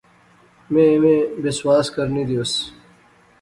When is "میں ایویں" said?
0.71-1.19